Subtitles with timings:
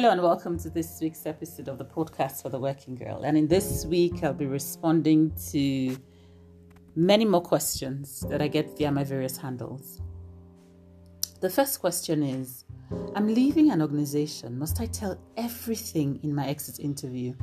[0.00, 3.24] Hello and welcome to this week's episode of the podcast for the working girl.
[3.24, 5.94] And in this week, I'll be responding to
[6.96, 10.00] many more questions that I get via my various handles.
[11.42, 12.64] The first question is
[13.14, 14.58] I'm leaving an organization.
[14.58, 17.34] Must I tell everything in my exit interview?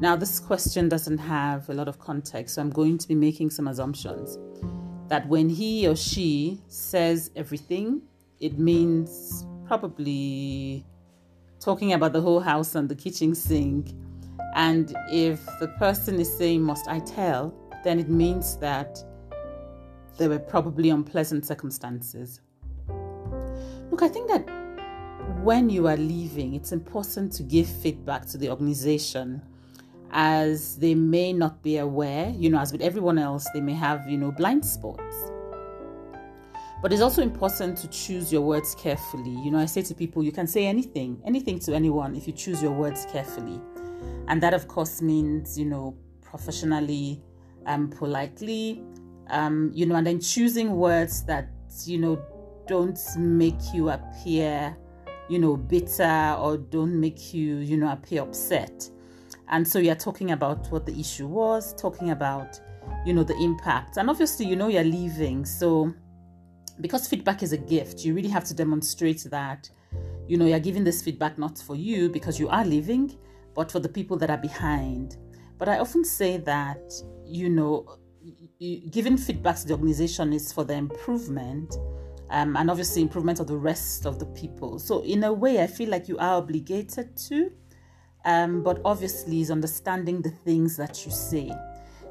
[0.00, 3.50] Now, this question doesn't have a lot of context, so I'm going to be making
[3.50, 4.38] some assumptions.
[5.06, 8.02] That when he or she says everything,
[8.40, 10.84] it means probably
[11.60, 13.92] talking about the whole house and the kitchen sink.
[14.54, 17.54] And if the person is saying, Must I tell?
[17.82, 19.02] then it means that
[20.18, 22.40] there were probably unpleasant circumstances.
[23.90, 24.46] Look, I think that
[25.42, 29.42] when you are leaving, it's important to give feedback to the organization
[30.12, 34.08] as they may not be aware, you know, as with everyone else, they may have,
[34.08, 35.29] you know, blind spots.
[36.82, 39.30] But it's also important to choose your words carefully.
[39.30, 42.32] You know, I say to people, you can say anything, anything to anyone if you
[42.32, 43.60] choose your words carefully.
[44.28, 47.22] And that, of course, means, you know, professionally,
[47.66, 48.82] um, politely,
[49.28, 51.50] um, you know, and then choosing words that,
[51.84, 52.22] you know,
[52.66, 54.74] don't make you appear,
[55.28, 58.88] you know, bitter or don't make you, you know, appear upset.
[59.48, 62.60] And so you're talking about what the issue was, talking about,
[63.04, 63.96] you know, the impact.
[63.96, 65.44] And obviously, you know, you're leaving.
[65.44, 65.92] So,
[66.80, 69.68] because feedback is a gift, you really have to demonstrate that,
[70.26, 73.16] you know, you're giving this feedback not for you because you are leaving,
[73.54, 75.16] but for the people that are behind.
[75.58, 76.92] But I often say that,
[77.26, 77.98] you know,
[78.90, 81.74] giving feedback to the organization is for the improvement
[82.30, 84.78] um, and obviously improvement of the rest of the people.
[84.78, 87.50] So, in a way, I feel like you are obligated to,
[88.24, 91.50] um, but obviously, is understanding the things that you say.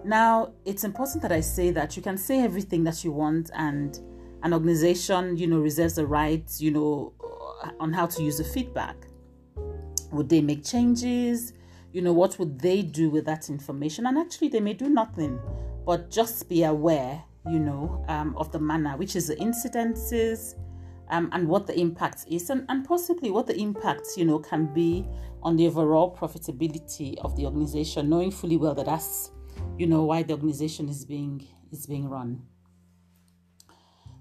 [0.04, 4.00] Now, it's important that I say that you can say everything that you want and
[4.44, 7.14] an organization, you know, reserves the right, you know,
[7.80, 8.96] on how to use the feedback.
[10.12, 11.54] Would they make changes?
[11.92, 14.06] You know, what would they do with that information?
[14.06, 15.40] And actually, they may do nothing,
[15.86, 20.56] but just be aware, you know, um, of the manner, which is the incidences,
[21.10, 24.72] um, and what the impact is, and, and possibly what the impact, you know, can
[24.74, 25.06] be
[25.42, 29.32] on the overall profitability of the organization, knowing fully well that that's,
[29.78, 32.42] you know, why the organization is being is being run.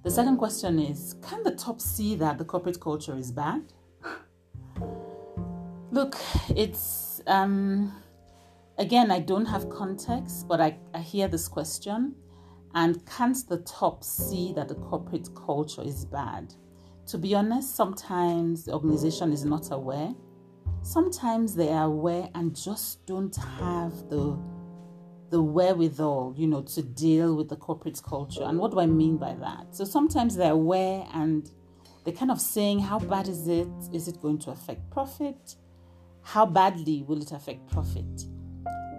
[0.09, 3.61] The second question is Can the top see that the corporate culture is bad?
[5.91, 6.17] Look,
[6.49, 7.93] it's, um,
[8.79, 12.15] again, I don't have context, but I, I hear this question.
[12.75, 16.55] And can't the top see that the corporate culture is bad?
[17.09, 20.15] To be honest, sometimes the organization is not aware.
[20.81, 24.39] Sometimes they are aware and just don't have the
[25.31, 28.45] the wherewithal, you know, to deal with the corporate culture.
[28.45, 29.75] And what do I mean by that?
[29.75, 31.51] So sometimes they're aware and
[32.05, 33.69] they're kind of saying, how bad is it?
[33.93, 35.57] Is it going to affect profit?
[36.23, 38.25] How badly will it affect profit?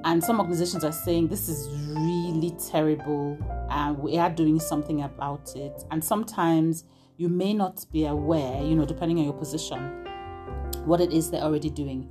[0.05, 3.37] And some organizations are saying this is really terrible
[3.69, 5.83] and we are doing something about it.
[5.91, 6.85] And sometimes
[7.17, 10.07] you may not be aware, you know, depending on your position,
[10.85, 12.09] what it is they're already doing.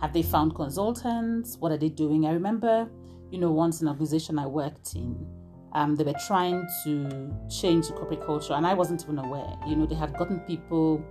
[0.00, 1.56] Have they found consultants?
[1.58, 2.26] What are they doing?
[2.26, 2.88] I remember
[3.30, 5.26] you know, once an organization I worked in,
[5.72, 9.54] um, they were trying to change the corporate culture, and I wasn't even aware.
[9.66, 11.04] You know, they had gotten people,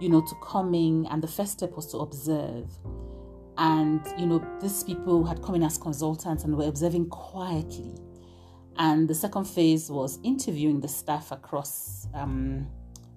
[0.00, 2.70] you know, to come in, and the first step was to observe.
[3.58, 7.94] And, you know, these people had come in as consultants and were observing quietly.
[8.78, 12.66] And the second phase was interviewing the staff across um,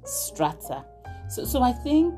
[0.06, 0.86] strata.
[1.28, 2.14] So, so I think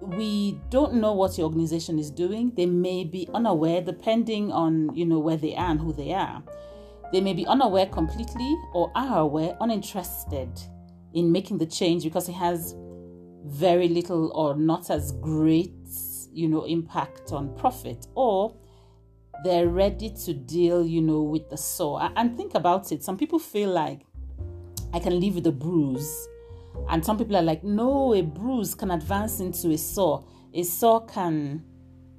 [0.00, 2.52] we don't know what the organization is doing.
[2.54, 6.42] They may be unaware, depending on you know where they are and who they are.
[7.12, 10.50] They may be unaware completely or are aware, uninterested
[11.14, 12.74] in making the change because it has
[13.44, 15.72] very little or not as great
[16.32, 18.54] you know impact on profit or
[19.44, 23.38] they're ready to deal you know with the sore and think about it some people
[23.38, 24.00] feel like
[24.92, 26.28] i can live with the bruise
[26.88, 30.24] and some people are like, no, a bruise can advance into a sore.
[30.54, 31.64] A sore can,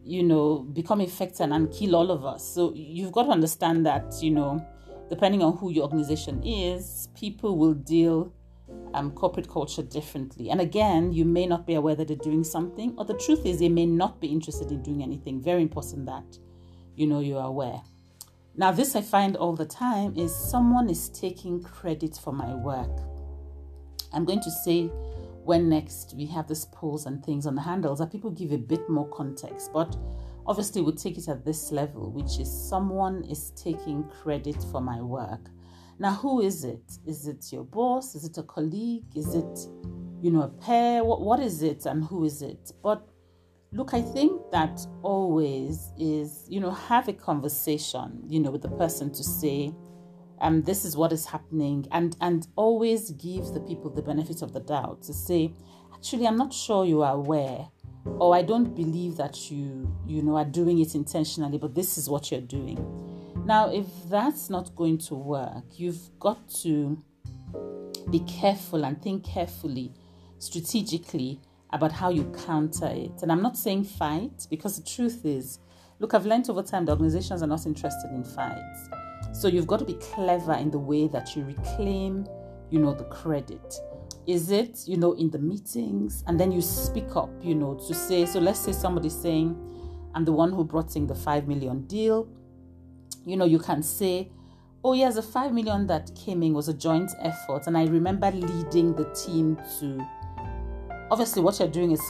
[0.04, 2.48] you know, become infected and kill all of us.
[2.48, 4.66] So you've got to understand that, you know,
[5.10, 8.34] depending on who your organization is, people will deal
[8.94, 10.50] um, corporate culture differently.
[10.50, 13.60] And again, you may not be aware that they're doing something, or the truth is,
[13.60, 15.42] they may not be interested in doing anything.
[15.42, 16.38] Very important that
[16.96, 17.82] you know you are aware.
[18.56, 22.90] Now, this I find all the time is someone is taking credit for my work.
[24.18, 24.88] I'm going to say
[25.46, 28.58] when next we have this polls and things on the handles that people give a
[28.58, 29.72] bit more context.
[29.72, 29.96] But
[30.48, 35.00] obviously, we'll take it at this level, which is someone is taking credit for my
[35.02, 35.52] work.
[36.00, 36.82] Now, who is it?
[37.06, 38.16] Is it your boss?
[38.16, 39.06] Is it a colleague?
[39.16, 39.60] Is it,
[40.22, 41.04] you know, a pair?
[41.04, 42.72] What, what is it and who is it?
[42.82, 43.08] But
[43.74, 48.70] Look, I think that always is, you know, have a conversation, you know, with the
[48.70, 49.74] person to say,
[50.42, 54.54] um, this is what is happening, and and always give the people the benefit of
[54.54, 55.54] the doubt to say,
[55.94, 57.68] actually, I'm not sure you are aware,
[58.06, 62.10] or I don't believe that you, you know, are doing it intentionally, but this is
[62.10, 62.78] what you're doing.
[63.46, 67.02] Now, if that's not going to work, you've got to
[68.10, 69.94] be careful and think carefully,
[70.40, 71.40] strategically
[71.72, 73.22] about how you counter it.
[73.22, 75.60] And I'm not saying fight because the truth is,
[76.00, 78.90] look, I've learned over time the organizations are not interested in fights.
[79.34, 82.28] So you've got to be clever in the way that you reclaim,
[82.70, 83.76] you know, the credit.
[84.26, 87.94] Is it, you know, in the meetings and then you speak up, you know, to
[87.94, 89.56] say, so let's say somebody's saying,
[90.14, 92.28] I'm the one who brought in the 5 million deal.
[93.26, 94.32] You know, you can say,
[94.84, 97.68] oh yes, the 5 million that came in was a joint effort.
[97.68, 100.06] And I remember leading the team to
[101.12, 102.02] obviously what you're doing is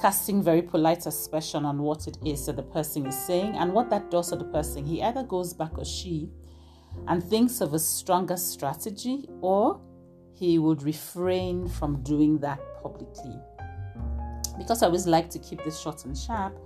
[0.00, 3.90] casting very polite aspersion on what it is that the person is saying and what
[3.90, 4.84] that does to the person.
[4.84, 6.30] He either goes back or she
[7.08, 9.80] and thinks of a stronger strategy or
[10.32, 13.36] he would refrain from doing that publicly.
[14.58, 16.56] Because i always like to keep this short and sharp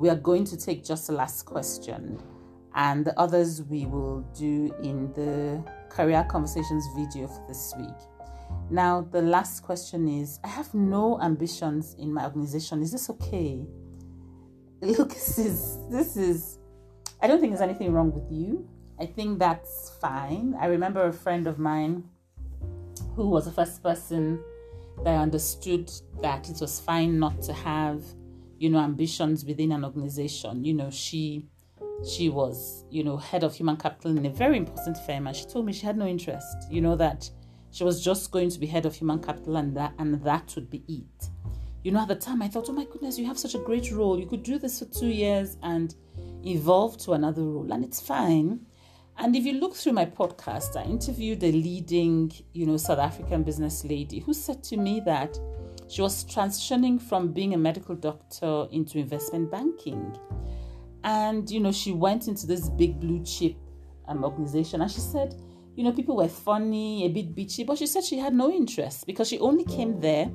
[0.00, 2.18] we are going to take just the last question
[2.74, 7.88] and the others we will do in the career conversations video for this week
[8.70, 12.82] now, the last question is I have no ambitions in my organization.
[12.82, 13.66] Is this okay?
[14.80, 16.58] Look, this is, this is,
[17.20, 18.68] I don't think there's anything wrong with you.
[19.00, 20.54] I think that's fine.
[20.60, 22.04] I remember a friend of mine
[23.16, 24.40] who was the first person
[25.04, 25.90] that understood
[26.22, 28.02] that it was fine not to have,
[28.58, 30.64] you know, ambitions within an organization.
[30.64, 31.46] You know, she
[32.06, 35.44] she was, you know, head of human capital in a very important firm, and she
[35.46, 36.70] told me she had no interest.
[36.70, 37.30] You know that
[37.70, 40.70] she was just going to be head of human capital and that and that would
[40.70, 41.28] be it.
[41.82, 43.90] You know, at the time I thought, oh my goodness, you have such a great
[43.90, 44.18] role.
[44.18, 45.94] You could do this for two years and
[46.44, 48.60] evolve to another role, and it's fine.
[49.16, 53.42] And if you look through my podcast, I interviewed a leading, you know, South African
[53.42, 55.38] business lady who said to me that
[55.88, 60.16] she was transitioning from being a medical doctor into investment banking.
[61.02, 63.56] And, you know, she went into this big blue chip
[64.06, 65.34] um, organization and she said,
[65.76, 69.06] you know, people were funny, a bit bitchy, but she said she had no interest
[69.06, 70.30] because she only came there,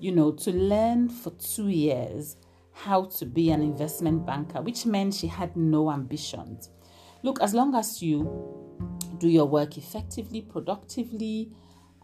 [0.00, 2.36] you know, to learn for two years
[2.72, 6.70] how to be an investment banker, which meant she had no ambitions.
[7.22, 8.28] Look, as long as you
[9.18, 11.52] do your work effectively, productively,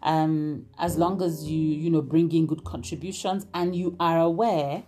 [0.03, 4.83] um, as long as you, you know, bring in good contributions and you are aware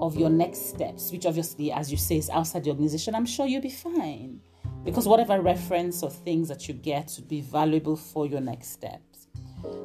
[0.00, 3.46] of your next steps, which obviously, as you say, is outside the organization, I'm sure
[3.46, 4.40] you'll be fine
[4.84, 9.28] because whatever reference or things that you get would be valuable for your next steps.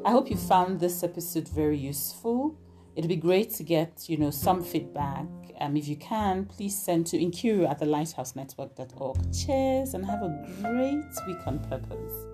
[0.06, 2.58] I hope you found this episode very useful.
[2.96, 5.26] It'd be great to get, you know, some feedback.
[5.60, 9.34] Um, if you can, please send to inquiry at the lighthousenetwork.org.
[9.34, 10.30] Cheers and have a
[10.62, 12.33] great week on purpose.